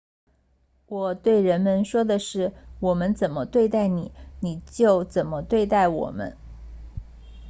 [0.87, 6.35] 我对人们说的是我们怎么对待你你就怎么对待我们